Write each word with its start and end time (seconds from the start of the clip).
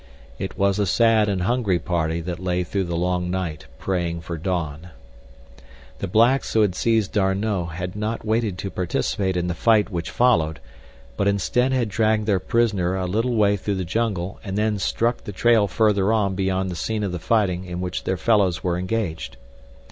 It 0.39 0.57
was 0.57 0.79
a 0.79 0.87
sad 0.87 1.29
and 1.29 1.43
hungry 1.43 1.77
party 1.77 2.21
that 2.21 2.39
lay 2.39 2.63
through 2.63 2.85
the 2.85 2.95
long 2.97 3.29
night 3.29 3.67
praying 3.77 4.21
for 4.21 4.35
dawn. 4.35 4.87
The 5.99 6.07
blacks 6.07 6.53
who 6.53 6.61
had 6.61 6.73
seized 6.73 7.11
D'Arnot 7.11 7.73
had 7.73 7.95
not 7.95 8.25
waited 8.25 8.57
to 8.57 8.71
participate 8.71 9.37
in 9.37 9.45
the 9.45 9.53
fight 9.53 9.91
which 9.91 10.09
followed, 10.09 10.59
but 11.17 11.27
instead 11.27 11.71
had 11.71 11.87
dragged 11.89 12.25
their 12.25 12.39
prisoner 12.39 12.95
a 12.95 13.05
little 13.05 13.35
way 13.35 13.55
through 13.55 13.75
the 13.75 13.85
jungle 13.85 14.39
and 14.43 14.57
then 14.57 14.79
struck 14.79 15.17
the 15.17 15.31
trail 15.31 15.67
further 15.67 16.11
on 16.11 16.33
beyond 16.33 16.71
the 16.71 16.75
scene 16.75 17.03
of 17.03 17.11
the 17.11 17.19
fighting 17.19 17.65
in 17.65 17.79
which 17.79 18.03
their 18.03 18.17
fellows 18.17 18.63
were 18.63 18.79
engaged. 18.79 19.37